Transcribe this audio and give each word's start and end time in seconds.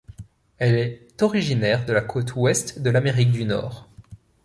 Elle 0.57 0.77
est 0.79 1.21
originaire 1.21 1.85
de 1.85 1.93
la 1.93 2.01
côte 2.01 2.33
ouest 2.35 2.79
de 2.81 2.89
l’Amérique 2.89 3.29
du 3.31 3.45
Nord. 3.45 3.87